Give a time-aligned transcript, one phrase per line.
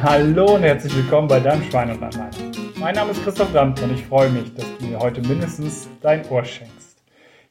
[0.00, 2.30] Hallo und herzlich willkommen bei deinem Schwein und Anlein.
[2.76, 6.24] Mein Name ist Christoph Brandt und ich freue mich, dass du mir heute mindestens dein
[6.28, 7.02] Ohr schenkst.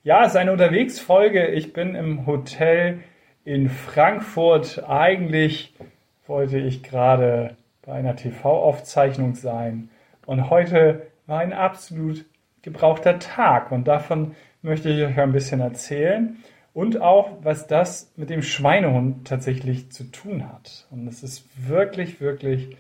[0.04, 1.48] Ja, es ist eine Unterwegsfolge.
[1.48, 3.00] Ich bin im Hotel
[3.44, 4.82] in Frankfurt.
[4.88, 5.74] Eigentlich
[6.26, 9.90] wollte ich gerade bei einer TV-Aufzeichnung sein
[10.26, 12.24] und heute war ein absolut
[12.62, 16.38] gebrauchter Tag und davon möchte ich euch ein bisschen erzählen
[16.78, 20.86] und auch, was das mit dem Schweinehund tatsächlich zu tun hat.
[20.92, 22.78] Und es ist wirklich, wirklich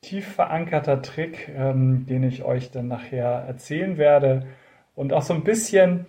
[0.00, 4.46] tief verankerter Trick, ähm, den ich euch dann nachher erzählen werde.
[4.94, 6.06] Und auch so ein bisschen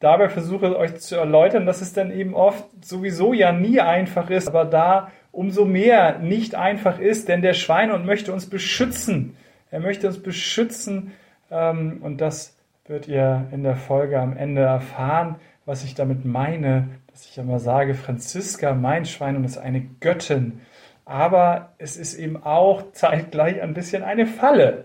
[0.00, 4.48] dabei versuche euch zu erläutern, dass es dann eben oft sowieso ja nie einfach ist,
[4.48, 9.36] aber da umso mehr nicht einfach ist, denn der Schweinehund möchte uns beschützen.
[9.70, 11.12] Er möchte uns beschützen
[11.48, 12.56] ähm, und das
[12.88, 17.58] wird ihr in der Folge am Ende erfahren was ich damit meine, dass ich immer
[17.58, 20.60] sage, Franziska, mein Schwein, ist eine Göttin.
[21.04, 24.84] Aber es ist eben auch zeitgleich ein bisschen eine Falle.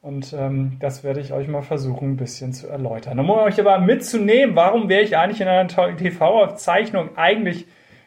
[0.00, 3.20] Und ähm, das werde ich euch mal versuchen, ein bisschen zu erläutern.
[3.20, 7.16] Um euch aber mitzunehmen, warum wäre ich eigentlich in einer TV-Aufzeichnung?
[7.16, 7.66] Eigentlich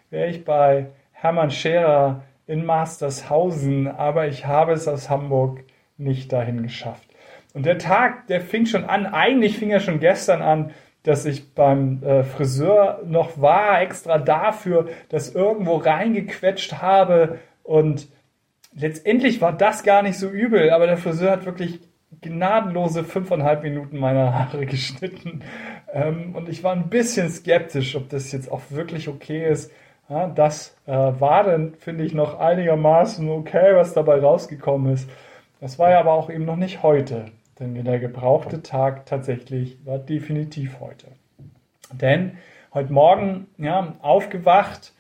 [0.09, 5.63] wäre ich bei Hermann Scherer in Mastershausen, aber ich habe es aus Hamburg
[5.97, 7.09] nicht dahin geschafft.
[7.53, 10.71] Und der Tag, der fing schon an, eigentlich fing er schon gestern an,
[11.05, 17.39] dass ich beim äh, Friseur noch war, extra dafür, das irgendwo reingequetscht habe.
[17.63, 18.07] Und
[18.73, 21.79] letztendlich war das gar nicht so übel, aber der Friseur hat wirklich
[22.21, 25.43] gnadenlose fünfeinhalb Minuten meiner Haare geschnitten.
[25.93, 29.71] Ähm, und ich war ein bisschen skeptisch, ob das jetzt auch wirklich okay ist.
[30.09, 35.09] Ja, das äh, war dann, finde ich, noch einigermaßen okay, was dabei rausgekommen ist.
[35.59, 37.25] Das war ja aber auch eben noch nicht heute.
[37.59, 41.07] Denn der gebrauchte Tag tatsächlich war definitiv heute.
[41.91, 42.37] Denn
[42.73, 44.93] heute Morgen ja, aufgewacht,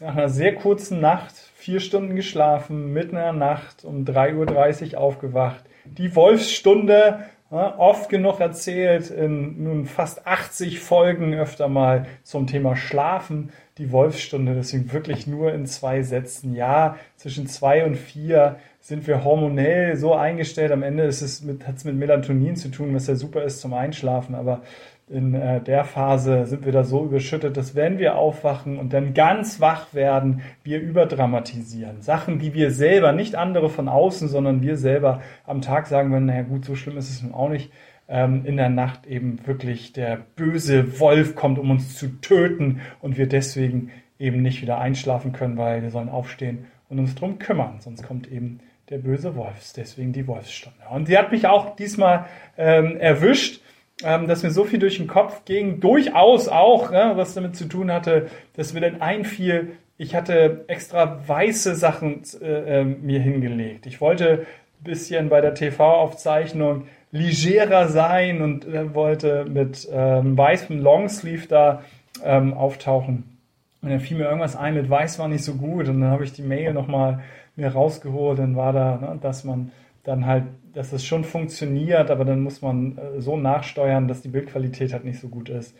[0.00, 5.00] nach einer sehr kurzen Nacht, vier Stunden geschlafen, mitten in der Nacht um 3.30 Uhr
[5.00, 5.64] aufgewacht.
[5.84, 12.76] Die Wolfsstunde, ja, oft genug erzählt, in nun fast 80 Folgen öfter mal zum Thema
[12.76, 13.50] Schlafen.
[13.76, 16.54] Die Wolfsstunde, deswegen wirklich nur in zwei Sätzen.
[16.54, 20.72] Ja, zwischen zwei und vier sind wir hormonell so eingestellt.
[20.72, 23.60] Am Ende ist es mit, hat es mit Melatonin zu tun, was ja super ist
[23.60, 24.34] zum Einschlafen.
[24.34, 24.62] Aber
[25.08, 29.14] in äh, der Phase sind wir da so überschüttet, dass wenn wir aufwachen und dann
[29.14, 32.00] ganz wach werden, wir überdramatisieren.
[32.00, 36.26] Sachen, die wir selber, nicht andere von außen, sondern wir selber am Tag sagen würden,
[36.26, 37.70] naja gut, so schlimm ist es nun auch nicht.
[38.08, 43.16] Ähm, in der Nacht eben wirklich der böse Wolf kommt, um uns zu töten und
[43.16, 47.80] wir deswegen eben nicht wieder einschlafen können, weil wir sollen aufstehen und uns drum kümmern.
[47.80, 50.78] Sonst kommt eben der böse Wolf, deswegen die Wolfsstunde.
[50.90, 52.26] Und sie hat mich auch diesmal
[52.58, 53.61] ähm, erwischt,
[54.04, 57.66] ähm, dass mir so viel durch den Kopf ging, durchaus auch, ne, was damit zu
[57.66, 63.86] tun hatte, dass mir dann einfiel, ich hatte extra weiße Sachen äh, äh, mir hingelegt.
[63.86, 64.46] Ich wollte
[64.80, 71.82] ein bisschen bei der TV-Aufzeichnung legerer sein und äh, wollte mit ähm, weißem Longsleeve da
[72.24, 73.38] ähm, auftauchen.
[73.82, 76.24] Und dann fiel mir irgendwas ein mit weiß war nicht so gut und dann habe
[76.24, 77.22] ich die Mail nochmal
[77.56, 79.72] mir rausgeholt, dann war da, ne, dass man
[80.04, 84.28] dann halt, dass es schon funktioniert, aber dann muss man äh, so nachsteuern, dass die
[84.28, 85.76] Bildqualität halt nicht so gut ist.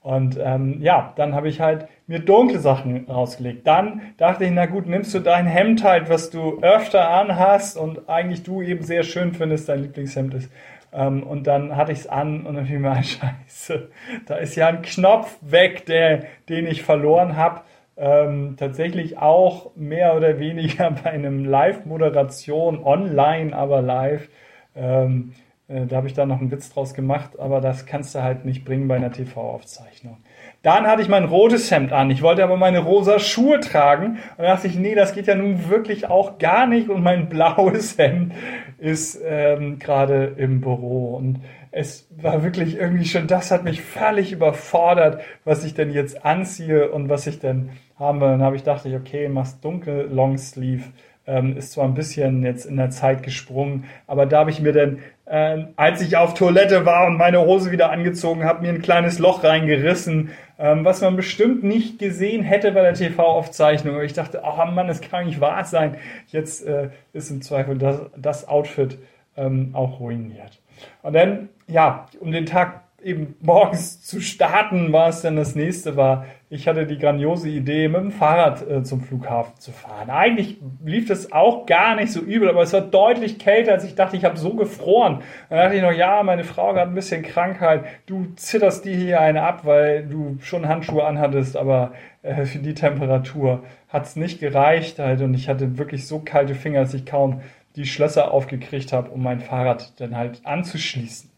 [0.00, 3.66] Und ähm, ja, dann habe ich halt mir dunkle Sachen rausgelegt.
[3.66, 8.06] Dann dachte ich, na gut, nimmst du dein Hemd halt, was du öfter anhast und
[8.06, 10.50] eigentlich du eben sehr schön findest, dein Lieblingshemd ist.
[10.92, 13.04] Ähm, und dann hatte ich es an und dann fiel mir ein
[13.48, 13.88] Scheiße.
[14.26, 17.62] Da ist ja ein Knopf weg, der, den ich verloren habe
[17.96, 24.28] ähm, tatsächlich auch mehr oder weniger bei einem Live-Moderation, online, aber live.
[24.76, 25.32] Ähm,
[25.68, 28.44] äh, da habe ich da noch einen Witz draus gemacht, aber das kannst du halt
[28.44, 30.18] nicht bringen bei einer TV-Aufzeichnung.
[30.62, 32.10] Dann hatte ich mein rotes Hemd an.
[32.10, 34.18] Ich wollte aber meine rosa Schuhe tragen.
[34.38, 36.88] Und dachte ich, nee, das geht ja nun wirklich auch gar nicht.
[36.88, 38.32] Und mein blaues Hemd
[38.78, 41.16] ist ähm, gerade im Büro.
[41.16, 41.40] Und
[41.76, 46.88] es war wirklich irgendwie schon, das hat mich völlig überfordert, was ich denn jetzt anziehe
[46.92, 48.28] und was ich denn haben will.
[48.28, 50.84] Dann habe ich dachte okay, machst dunkel Longsleeve.
[51.26, 54.72] Ähm, ist zwar ein bisschen jetzt in der Zeit gesprungen, aber da habe ich mir
[54.72, 58.82] dann, äh, als ich auf Toilette war und meine Hose wieder angezogen habe, mir ein
[58.82, 64.00] kleines Loch reingerissen, ähm, was man bestimmt nicht gesehen hätte bei der TV-Aufzeichnung.
[64.02, 65.96] Ich dachte, oh Mann, das kann nicht wahr sein.
[66.28, 68.98] Jetzt äh, ist im Zweifel das, das Outfit
[69.36, 70.60] ähm, auch ruiniert.
[71.02, 75.96] Und dann, ja, um den Tag eben morgens zu starten, war es dann das nächste
[75.96, 76.26] war.
[76.50, 80.08] Ich hatte die grandiose Idee, mit dem Fahrrad äh, zum Flughafen zu fahren.
[80.08, 83.96] Eigentlich lief das auch gar nicht so übel, aber es war deutlich kälter, als ich
[83.96, 85.22] dachte, ich habe so gefroren.
[85.48, 87.84] Dann dachte ich noch, ja, meine Frau hat ein bisschen Krankheit.
[88.06, 91.92] Du zitterst die hier eine ab, weil du schon Handschuhe anhattest, aber
[92.22, 96.54] äh, für die Temperatur hat es nicht gereicht halt und ich hatte wirklich so kalte
[96.54, 97.40] Finger, dass ich kaum
[97.76, 101.30] die Schlösser aufgekriegt habe, um mein Fahrrad dann halt anzuschließen.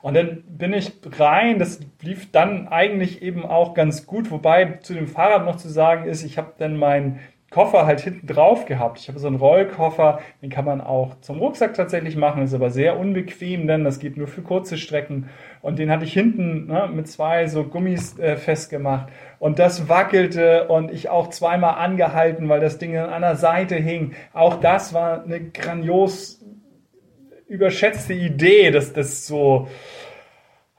[0.00, 4.94] Und dann bin ich rein, das lief dann eigentlich eben auch ganz gut, wobei zu
[4.94, 7.18] dem Fahrrad noch zu sagen ist, ich habe dann meinen
[7.50, 8.98] Koffer halt hinten drauf gehabt.
[8.98, 12.70] Ich habe so einen Rollkoffer, den kann man auch zum Rucksack tatsächlich machen, ist aber
[12.70, 15.30] sehr unbequem, denn das geht nur für kurze Strecken.
[15.62, 19.08] Und den hatte ich hinten ne, mit zwei so Gummis äh, festgemacht.
[19.38, 24.12] Und das wackelte und ich auch zweimal angehalten, weil das Ding an einer Seite hing.
[24.34, 26.44] Auch das war eine grandios
[27.46, 29.68] überschätzte Idee, dass das so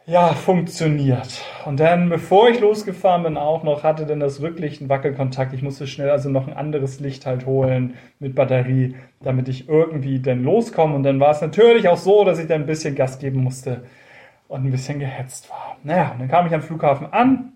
[0.09, 1.41] ja, funktioniert.
[1.65, 5.53] Und dann, bevor ich losgefahren bin, auch noch hatte dann das wirklich einen Wackelkontakt.
[5.53, 10.19] Ich musste schnell also noch ein anderes Licht halt holen mit Batterie, damit ich irgendwie
[10.19, 10.95] dann loskomme.
[10.95, 13.83] Und dann war es natürlich auch so, dass ich dann ein bisschen Gas geben musste
[14.47, 15.77] und ein bisschen gehetzt war.
[15.83, 17.53] Naja, und dann kam ich am Flughafen an,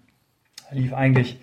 [0.69, 1.39] lief eigentlich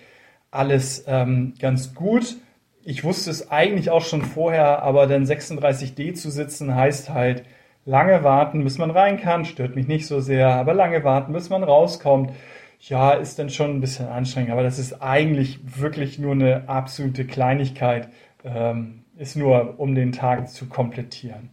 [0.53, 2.37] alles ähm, ganz gut.
[2.85, 7.43] Ich wusste es eigentlich auch schon vorher, aber dann 36D zu sitzen heißt halt,
[7.85, 11.51] lange warten, bis man rein kann, stört mich nicht so sehr, aber lange warten, bis
[11.51, 12.33] man rauskommt,
[12.81, 17.27] ja, ist dann schon ein bisschen anstrengend, aber das ist eigentlich wirklich nur eine absolute
[17.27, 18.09] Kleinigkeit,
[18.45, 21.51] ähm, ist nur, um den Tag zu komplettieren.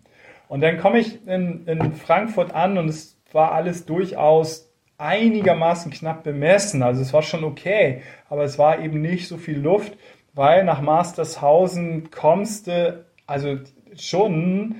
[0.48, 6.24] Und dann komme ich in, in Frankfurt an und es war alles durchaus einigermaßen knapp
[6.24, 6.82] bemessen.
[6.82, 9.98] Also es war schon okay, aber es war eben nicht so viel Luft,
[10.34, 13.58] weil nach Mastershausen kommst du, also
[13.98, 14.78] schon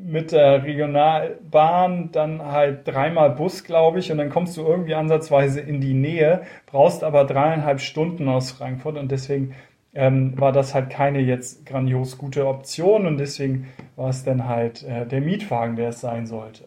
[0.00, 5.60] mit der Regionalbahn dann halt dreimal Bus, glaube ich, und dann kommst du irgendwie ansatzweise
[5.60, 9.54] in die Nähe, brauchst aber dreieinhalb Stunden aus Frankfurt und deswegen
[9.94, 14.84] ähm, war das halt keine jetzt grandios gute Option und deswegen war es dann halt
[14.84, 16.64] äh, der Mietwagen, der es sein sollte.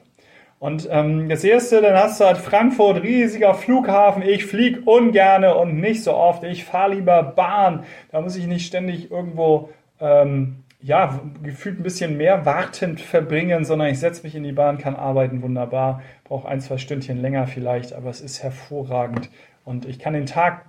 [0.60, 4.22] Und ähm, das erste, dann hast du halt Frankfurt, riesiger Flughafen.
[4.22, 6.44] Ich fliege ungerne und nicht so oft.
[6.44, 7.84] Ich fahre lieber Bahn.
[8.12, 9.70] Da muss ich nicht ständig irgendwo
[10.00, 14.78] ähm, ja, gefühlt ein bisschen mehr wartend verbringen, sondern ich setze mich in die Bahn,
[14.78, 19.30] kann arbeiten, wunderbar, brauche ein, zwei Stündchen länger vielleicht, aber es ist hervorragend
[19.64, 20.66] und ich kann den Tag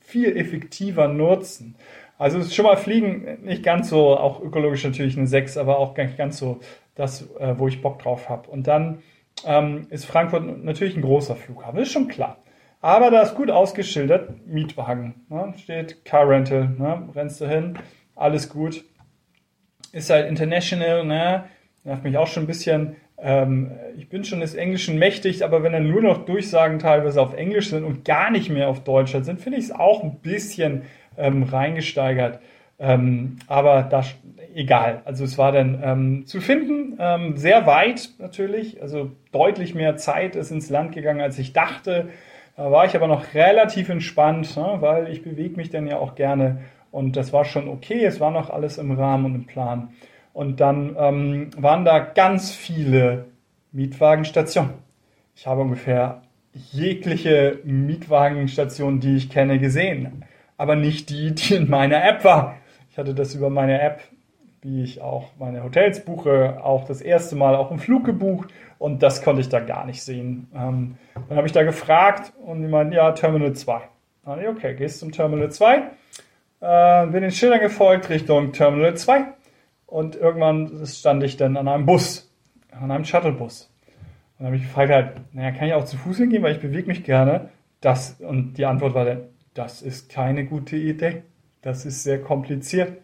[0.00, 1.76] viel effektiver nutzen.
[2.18, 5.96] Also ist schon mal Fliegen nicht ganz so, auch ökologisch natürlich eine 6, aber auch
[5.96, 6.60] nicht ganz so
[6.94, 8.48] das, äh, wo ich Bock drauf habe.
[8.48, 9.02] Und dann
[9.44, 12.38] ähm, ist Frankfurt natürlich ein großer Flughafen, ist schon klar.
[12.80, 15.14] Aber da ist gut ausgeschildert, Mietwagen.
[15.28, 15.54] Ne?
[15.56, 17.08] Steht Car Rental, ne?
[17.14, 17.78] rennst du hin,
[18.14, 18.84] alles gut
[19.92, 21.44] ist halt international, ne?
[21.84, 22.96] Nervt mich auch schon ein bisschen.
[23.18, 27.34] Ähm, ich bin schon des Englischen mächtig, aber wenn dann nur noch Durchsagen teilweise auf
[27.34, 30.82] Englisch sind und gar nicht mehr auf Deutsch sind, finde ich es auch ein bisschen
[31.16, 32.40] ähm, reingesteigert.
[32.78, 34.16] Ähm, aber das
[34.54, 35.02] egal.
[35.04, 40.36] Also es war dann ähm, zu finden, ähm, sehr weit natürlich, also deutlich mehr Zeit
[40.36, 42.08] ist ins Land gegangen, als ich dachte.
[42.56, 46.14] Da war ich aber noch relativ entspannt, ne, weil ich bewege mich dann ja auch
[46.14, 46.60] gerne
[46.92, 49.88] und das war schon okay, es war noch alles im Rahmen und im Plan.
[50.32, 53.26] Und dann ähm, waren da ganz viele
[53.72, 54.74] Mietwagenstationen.
[55.34, 56.22] Ich habe ungefähr
[56.52, 60.24] jegliche Mietwagenstation, die ich kenne, gesehen.
[60.58, 62.56] Aber nicht die, die in meiner App war.
[62.90, 64.02] Ich hatte das über meine App,
[64.60, 69.02] wie ich auch meine Hotels buche, auch das erste Mal auch im Flug gebucht und
[69.02, 70.48] das konnte ich da gar nicht sehen.
[70.54, 70.98] Ähm,
[71.28, 73.80] dann habe ich da gefragt und die meinten, ja, Terminal 2.
[74.24, 75.84] Dann ich, okay, gehst zum Terminal 2
[76.62, 79.24] äh, bin den Schildern gefolgt Richtung Terminal 2
[79.86, 82.32] und irgendwann stand ich dann an einem Bus,
[82.70, 83.68] an einem Shuttlebus.
[84.38, 86.60] Und dann habe ich gefragt, halt, naja, kann ich auch zu Fuß hingehen, weil ich
[86.60, 87.50] bewege mich gerne.
[87.80, 91.24] Das, und die Antwort war dann, das ist keine gute Idee.
[91.60, 92.98] Das ist sehr kompliziert.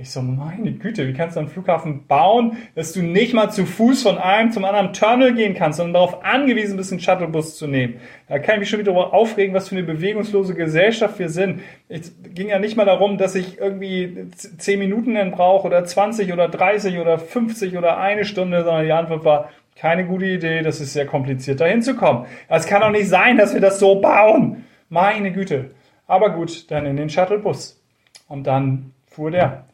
[0.00, 3.66] Ich so, meine Güte, wie kannst du einen Flughafen bauen, dass du nicht mal zu
[3.66, 7.66] Fuß von einem zum anderen Terminal gehen kannst, sondern darauf angewiesen bist, einen Shuttlebus zu
[7.66, 7.94] nehmen.
[8.28, 11.62] Da kann ich mich schon wieder darüber aufregen, was für eine bewegungslose Gesellschaft wir sind.
[11.88, 16.32] Es ging ja nicht mal darum, dass ich irgendwie 10 Minuten dann brauche oder 20
[16.32, 20.80] oder 30 oder 50 oder eine Stunde, sondern die Antwort war, keine gute Idee, das
[20.80, 22.26] ist sehr kompliziert, da hinzukommen.
[22.48, 24.64] Es kann doch nicht sein, dass wir das so bauen.
[24.90, 25.72] Meine Güte.
[26.06, 27.82] Aber gut, dann in den Shuttlebus.
[28.28, 29.64] Und dann fuhr der.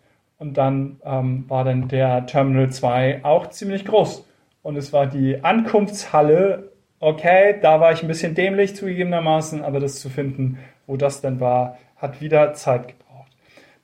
[0.44, 4.28] Und dann ähm, war dann der Terminal 2 auch ziemlich groß.
[4.62, 6.70] Und es war die Ankunftshalle.
[7.00, 11.40] Okay, da war ich ein bisschen dämlich zugegebenermaßen, aber das zu finden, wo das denn
[11.40, 13.32] war, hat wieder Zeit gebraucht.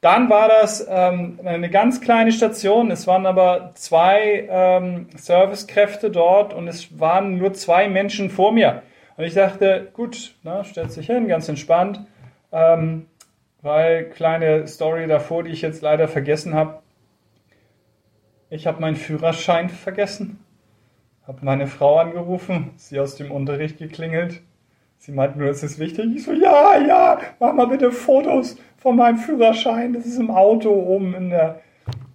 [0.03, 2.91] Dann war das ähm, eine ganz kleine Station.
[2.91, 8.83] Es waren aber zwei ähm, Servicekräfte dort und es waren nur zwei Menschen vor mir.
[9.17, 12.01] Und ich dachte, gut, na, stellt sich hin, ganz entspannt,
[12.53, 13.07] ähm,
[13.63, 16.81] weil kleine Story davor, die ich jetzt leider vergessen habe.
[18.49, 20.41] Ich habe meinen Führerschein vergessen,
[21.27, 24.43] habe meine Frau angerufen, sie aus dem Unterricht geklingelt.
[24.99, 26.07] Sie meint nur, es ist wichtig.
[26.15, 29.95] Ich so, ja, ja, mach mal bitte Fotos von meinem Führerschein.
[29.95, 31.61] Das ist im Auto oben in der,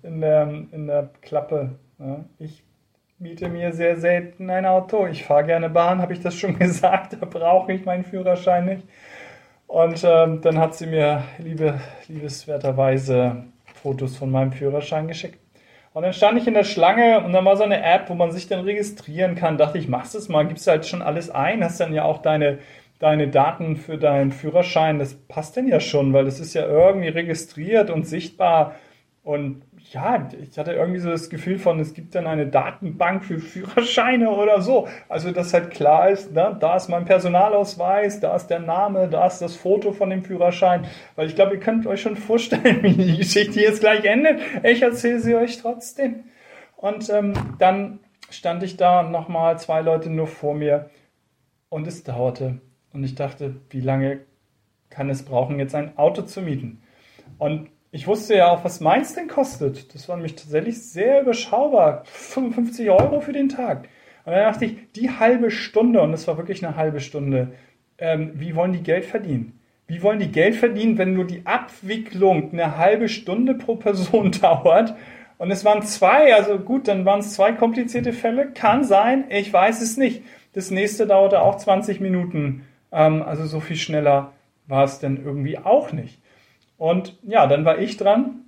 [0.03, 1.71] in der, in der Klappe.
[1.97, 2.63] Ja, ich
[3.17, 5.07] miete mir sehr selten ein Auto.
[5.07, 7.17] Ich fahre gerne Bahn, habe ich das schon gesagt.
[7.19, 8.87] Da brauche ich meinen Führerschein nicht.
[9.75, 15.37] Und ähm, dann hat sie mir liebe, liebeswerterweise Fotos von meinem Führerschein geschickt.
[15.91, 18.31] Und dann stand ich in der Schlange und dann war so eine App, wo man
[18.31, 19.57] sich dann registrieren kann.
[19.57, 22.59] Dachte ich, machst es mal, gibst halt schon alles ein, hast dann ja auch deine,
[22.99, 24.97] deine Daten für deinen Führerschein.
[24.97, 28.75] Das passt denn ja schon, weil das ist ja irgendwie registriert und sichtbar.
[29.25, 33.39] Und ja, ich hatte irgendwie so das Gefühl von, es gibt dann eine Datenbank für
[33.39, 34.87] Führerscheine oder so.
[35.09, 39.25] Also, dass halt klar ist, ne, da ist mein Personalausweis, da ist der Name, da
[39.25, 40.85] ist das Foto von dem Führerschein.
[41.15, 44.41] Weil ich glaube, ihr könnt euch schon vorstellen, wie die Geschichte jetzt gleich endet.
[44.61, 46.25] Ich erzähle sie euch trotzdem.
[46.75, 50.91] Und ähm, dann stand ich da nochmal zwei Leute nur vor mir
[51.69, 52.61] und es dauerte.
[52.93, 54.19] Und ich dachte, wie lange
[54.91, 56.83] kann es brauchen, jetzt ein Auto zu mieten?
[57.39, 59.95] Und ich wusste ja auch, was meins denn kostet.
[59.95, 62.03] Das war nämlich tatsächlich sehr überschaubar.
[62.03, 63.87] 55 Euro für den Tag.
[64.25, 67.53] Und dann dachte ich, die halbe Stunde, und es war wirklich eine halbe Stunde,
[67.97, 69.57] ähm, wie wollen die Geld verdienen?
[69.87, 74.93] Wie wollen die Geld verdienen, wenn nur die Abwicklung eine halbe Stunde pro Person dauert?
[75.37, 78.51] Und es waren zwei, also gut, dann waren es zwei komplizierte Fälle.
[78.51, 80.21] Kann sein, ich weiß es nicht.
[80.51, 82.65] Das nächste dauerte auch 20 Minuten.
[82.91, 84.33] Ähm, also so viel schneller
[84.67, 86.19] war es denn irgendwie auch nicht.
[86.77, 88.41] Und ja, dann war ich dran.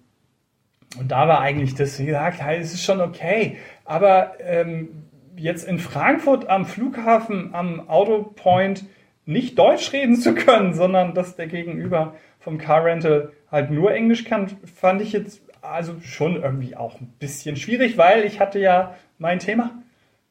[0.99, 3.57] Und da war eigentlich das, wie gesagt, ja, es ist schon okay.
[3.85, 5.03] Aber ähm,
[5.35, 8.85] jetzt in Frankfurt am Flughafen, am Autopoint
[9.25, 14.23] nicht Deutsch reden zu können, sondern dass der Gegenüber vom Car Rental halt nur Englisch
[14.23, 18.95] kann, fand ich jetzt also schon irgendwie auch ein bisschen schwierig, weil ich hatte ja
[19.17, 19.71] mein Thema,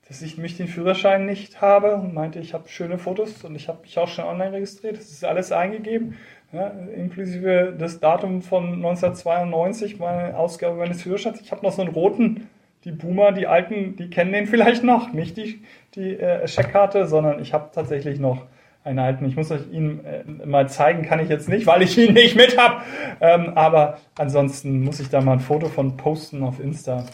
[0.08, 3.68] dass ich mich den Führerschein nicht habe und meinte, ich habe schöne Fotos und ich
[3.68, 4.96] habe mich auch schon online registriert.
[4.96, 6.16] Das ist alles eingegeben
[6.52, 11.40] ja, inklusive das Datum von 1992, meine Ausgabe meines Führerscheins.
[11.40, 12.48] Ich habe noch so einen roten,
[12.84, 15.62] die Boomer, die Alten, die kennen den vielleicht noch, nicht die,
[15.94, 18.46] die äh, Scheckkarte, sondern ich habe tatsächlich noch
[18.84, 19.24] einen alten.
[19.26, 22.36] Ich muss euch ihn äh, mal zeigen, kann ich jetzt nicht, weil ich ihn nicht
[22.36, 22.82] mit habe.
[23.20, 27.04] Ähm, aber ansonsten muss ich da mal ein Foto von posten auf Insta,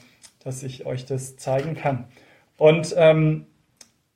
[0.44, 2.04] dass ich euch das zeigen kann.
[2.62, 3.46] Und ähm,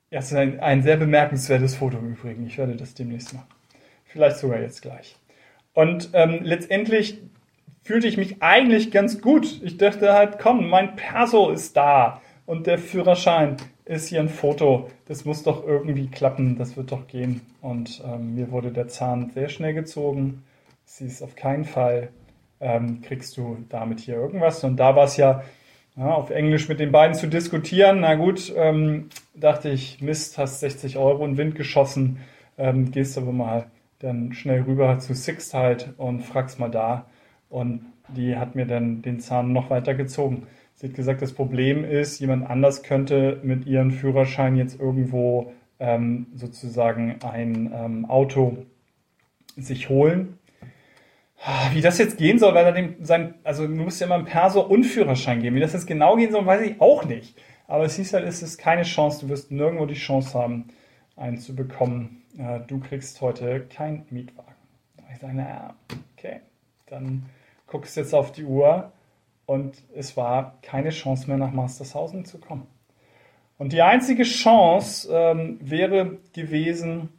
[0.09, 2.47] ja, es ist ein, ein sehr bemerkenswertes Foto im Übrigen.
[2.47, 3.49] Ich werde das demnächst machen.
[4.05, 5.17] Vielleicht sogar jetzt gleich.
[5.73, 7.21] Und ähm, letztendlich
[7.83, 9.61] fühlte ich mich eigentlich ganz gut.
[9.65, 14.89] Ich dachte halt, komm, mein Perso ist da und der Führerschein ist hier ein Foto.
[15.09, 17.41] Das muss doch irgendwie klappen, das wird doch gehen.
[17.61, 20.45] Und ähm, mir wurde der Zahn sehr schnell gezogen.
[20.85, 22.11] Sie ist auf keinen Fall,
[22.61, 24.63] ähm, kriegst du damit hier irgendwas.
[24.63, 25.43] Und da war es ja,
[25.97, 28.01] ja, auf Englisch mit den beiden zu diskutieren.
[28.01, 32.19] Na gut, ähm, dachte ich, Mist, hast 60 Euro in Wind geschossen,
[32.57, 33.65] ähm, gehst aber mal
[33.99, 37.07] dann schnell rüber zu Sixt halt und frag's mal da.
[37.49, 40.47] Und die hat mir dann den Zahn noch weiter gezogen.
[40.75, 46.27] Sie hat gesagt, das Problem ist, jemand anders könnte mit ihrem Führerschein jetzt irgendwo ähm,
[46.35, 48.57] sozusagen ein ähm, Auto
[49.55, 50.37] sich holen.
[51.71, 54.25] Wie das jetzt gehen soll, weil er dem sein, also du musst ja immer einen
[54.25, 55.55] Perso und Führerschein geben.
[55.55, 57.37] Wie das jetzt genau gehen soll, weiß ich auch nicht.
[57.67, 60.69] Aber es hieß halt, es ist keine Chance, du wirst nirgendwo die Chance haben,
[61.15, 64.53] einen zu bekommen äh, du kriegst heute keinen Mietwagen.
[65.13, 65.75] Ich sage, naja,
[66.15, 66.41] okay,
[66.87, 67.25] dann
[67.65, 68.91] guckst du jetzt auf die Uhr
[69.45, 72.67] und es war keine Chance mehr nach Mastershausen zu kommen.
[73.57, 77.09] Und die einzige Chance ähm, wäre gewesen,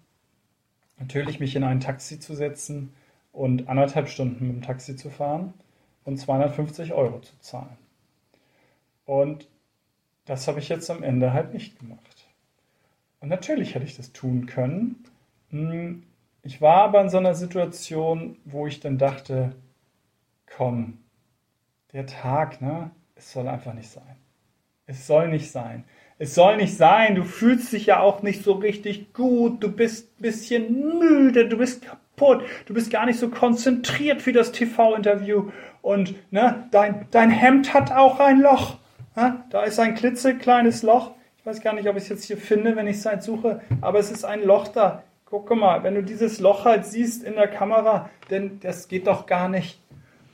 [0.99, 2.93] natürlich mich in ein Taxi zu setzen
[3.39, 5.55] und anderthalb Stunden mit dem Taxi zu fahren
[6.05, 7.79] und 250 Euro zu zahlen.
[9.05, 9.49] Und
[10.25, 12.27] das habe ich jetzt am Ende halt nicht gemacht.
[13.21, 15.05] Und natürlich hätte ich das tun können.
[15.51, 16.03] Hm,
[16.43, 19.55] ich war aber in so einer Situation, wo ich dann dachte,
[20.57, 20.99] komm,
[21.93, 24.17] der Tag, ne, es soll einfach nicht sein.
[24.87, 25.85] Es soll nicht sein.
[26.19, 27.15] Es soll nicht sein.
[27.15, 29.63] Du fühlst dich ja auch nicht so richtig gut.
[29.63, 31.49] Du bist ein bisschen müde.
[31.49, 32.08] Du bist kaputt.
[32.67, 35.51] Du bist gar nicht so konzentriert für das TV-Interview.
[35.83, 38.79] Und ne, dein, dein Hemd hat auch ein Loch.
[39.17, 39.45] Ne?
[39.51, 41.13] Da ist ein klitzekleines Loch
[41.49, 43.99] weiß gar nicht, ob ich es jetzt hier finde, wenn ich es halt suche, aber
[43.99, 45.03] es ist ein Loch da.
[45.25, 49.27] Guck mal, wenn du dieses Loch halt siehst in der Kamera, denn das geht doch
[49.27, 49.83] gar nicht.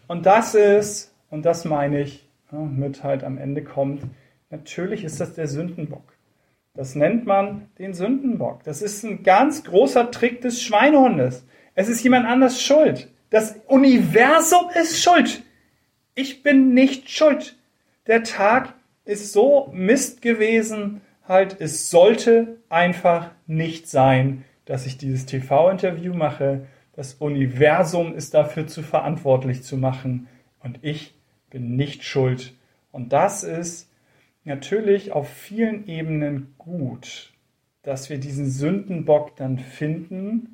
[0.08, 4.02] Und das ist, und das meine ich, ja, mit halt am Ende kommt,
[4.50, 6.02] natürlich ist das der Sündenbock.
[6.74, 8.64] Das nennt man den Sündenbock.
[8.64, 11.46] Das ist ein ganz großer Trick des Schweinehundes.
[11.74, 13.08] Es ist jemand anders schuld.
[13.30, 15.42] Das Universum ist schuld.
[16.14, 17.56] Ich bin nicht schuld.
[18.06, 25.26] Der Tag ist so Mist gewesen, halt, es sollte einfach nicht sein, dass ich dieses
[25.26, 26.66] TV-Interview mache.
[26.94, 30.28] Das Universum ist dafür zu verantwortlich zu machen
[30.62, 31.14] und ich
[31.50, 32.54] bin nicht schuld.
[32.92, 33.90] Und das ist
[34.44, 37.32] natürlich auf vielen Ebenen gut,
[37.82, 40.53] dass wir diesen Sündenbock dann finden,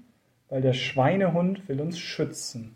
[0.50, 2.74] weil der Schweinehund will uns schützen.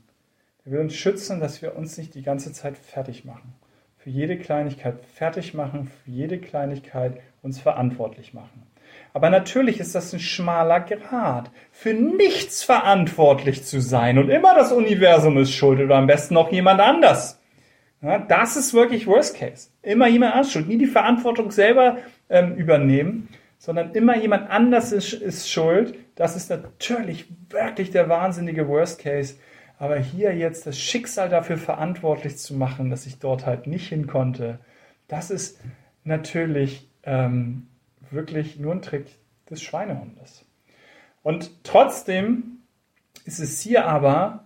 [0.64, 3.54] Er will uns schützen, dass wir uns nicht die ganze Zeit fertig machen.
[3.98, 8.62] Für jede Kleinigkeit fertig machen, für jede Kleinigkeit uns verantwortlich machen.
[9.12, 14.72] Aber natürlich ist das ein schmaler Grad, für nichts verantwortlich zu sein und immer das
[14.72, 17.40] Universum ist schuld oder am besten noch jemand anders.
[18.02, 19.70] Ja, das ist wirklich Worst Case.
[19.82, 20.68] Immer jemand anders schuld.
[20.68, 23.28] Nie die Verantwortung selber ähm, übernehmen,
[23.58, 25.94] sondern immer jemand anders ist, ist schuld.
[26.14, 29.36] Das ist natürlich wirklich der wahnsinnige Worst Case.
[29.78, 34.06] Aber hier jetzt das Schicksal dafür verantwortlich zu machen, dass ich dort halt nicht hin
[34.06, 34.60] konnte,
[35.08, 35.60] das ist
[36.04, 37.68] natürlich ähm,
[38.10, 39.06] wirklich nur ein Trick
[39.50, 40.46] des Schweinehundes.
[41.22, 42.58] Und trotzdem
[43.24, 44.44] ist es hier aber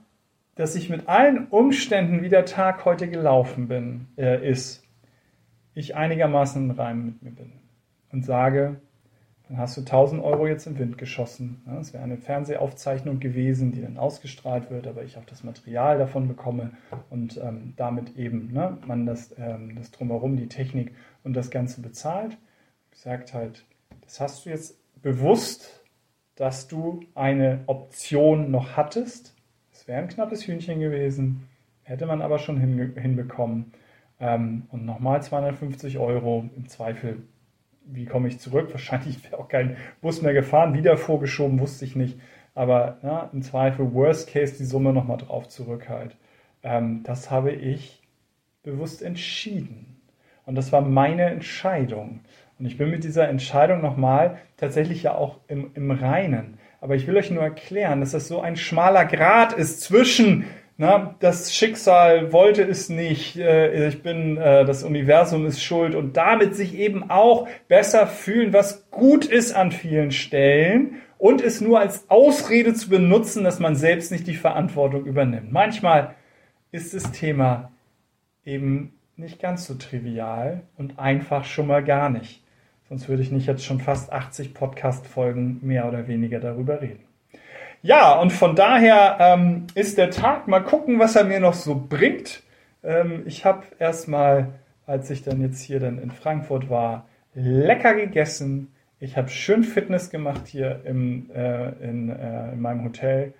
[0.59, 4.85] dass ich mit allen Umständen, wie der Tag heute gelaufen bin, äh, ist,
[5.73, 7.53] ich einigermaßen im Reim mit mir bin
[8.11, 8.81] und sage,
[9.49, 11.63] dann hast du 1000 Euro jetzt im Wind geschossen.
[11.81, 16.29] Es wäre eine Fernsehaufzeichnung gewesen, die dann ausgestrahlt wird, aber ich auch das Material davon
[16.29, 16.73] bekomme
[17.11, 21.81] und ähm, damit eben ne, man das, ähm, das Drumherum, die Technik und das Ganze
[21.81, 22.37] bezahlt.
[22.93, 23.65] Ich sage halt,
[24.03, 25.83] das hast du jetzt bewusst,
[26.35, 29.35] dass du eine Option noch hattest,
[29.89, 31.49] wäre ein knappes Hühnchen gewesen,
[31.83, 33.73] hätte man aber schon hinbekommen.
[34.21, 37.23] Ähm, und nochmal 250 Euro im Zweifel.
[37.91, 38.69] Wie komme ich zurück?
[38.73, 42.19] Wahrscheinlich wäre auch kein Bus mehr gefahren, wieder vorgeschoben, wusste ich nicht.
[42.55, 46.17] Aber na, im Zweifel, worst case, die Summe nochmal drauf zurück halt.
[46.63, 48.03] Ähm, das habe ich
[48.63, 50.01] bewusst entschieden.
[50.45, 52.21] Und das war meine Entscheidung.
[52.59, 56.59] Und ich bin mit dieser Entscheidung nochmal tatsächlich ja auch im, im Reinen.
[56.81, 60.45] Aber ich will euch nur erklären, dass das so ein schmaler Grad ist zwischen,
[60.81, 66.17] na, das Schicksal wollte es nicht, äh, ich bin, äh, das Universum ist schuld und
[66.17, 71.81] damit sich eben auch besser fühlen, was gut ist an vielen Stellen und es nur
[71.81, 75.51] als Ausrede zu benutzen, dass man selbst nicht die Verantwortung übernimmt.
[75.51, 76.15] Manchmal
[76.71, 77.73] ist das Thema
[78.45, 82.45] eben nicht ganz so trivial und einfach schon mal gar nicht.
[82.89, 87.08] Sonst würde ich nicht jetzt schon fast 80 Podcast-Folgen mehr oder weniger darüber reden.
[87.83, 91.75] Ja, und von daher ähm, ist der Tag, mal gucken, was er mir noch so
[91.75, 92.43] bringt.
[92.83, 94.55] Ähm, ich habe erstmal,
[94.87, 98.73] als ich dann jetzt hier dann in Frankfurt war, lecker gegessen.
[98.99, 103.33] Ich habe schön Fitness gemacht hier im, äh, in, äh, in, meinem Hotel.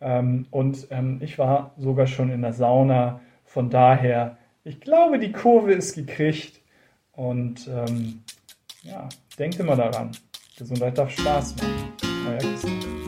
[0.00, 3.20] Ähm, und ähm, ich war sogar schon in der Sauna.
[3.44, 6.60] Von daher, ich glaube, die Kurve ist gekriegt.
[7.12, 8.24] Und ähm,
[8.82, 10.10] ja, denkt immer daran.
[10.58, 11.92] Gesundheit darf Spaß machen.
[12.28, 13.03] Euer Christian.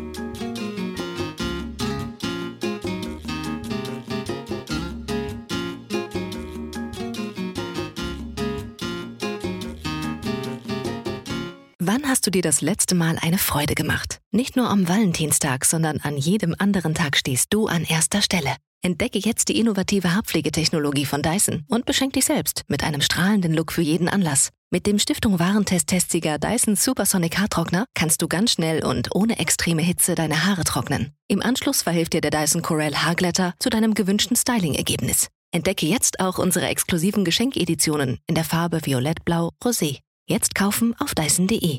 [11.98, 14.20] Wann hast du dir das letzte Mal eine Freude gemacht?
[14.30, 18.54] Nicht nur am Valentinstag, sondern an jedem anderen Tag stehst du an erster Stelle.
[18.82, 23.72] Entdecke jetzt die innovative Haarpflegetechnologie von Dyson und beschenk dich selbst mit einem strahlenden Look
[23.72, 24.50] für jeden Anlass.
[24.70, 30.14] Mit dem Stiftung Warentest-Testsieger Dyson Supersonic Haartrockner kannst du ganz schnell und ohne extreme Hitze
[30.14, 31.14] deine Haare trocknen.
[31.28, 35.28] Im Anschluss verhilft dir der Dyson Corel Haarglätter zu deinem gewünschten Styling-Ergebnis.
[35.50, 40.00] Entdecke jetzt auch unsere exklusiven Geschenkeditionen in der Farbe Violett, Blau, Rosé.
[40.28, 41.74] Jetzt kaufen auf dyson.de.